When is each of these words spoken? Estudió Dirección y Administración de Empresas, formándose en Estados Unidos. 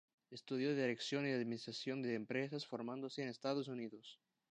Estudió 0.31 0.73
Dirección 0.73 1.27
y 1.27 1.31
Administración 1.31 2.01
de 2.01 2.15
Empresas, 2.15 2.65
formándose 2.65 3.21
en 3.21 3.27
Estados 3.29 3.67
Unidos. 3.67 4.19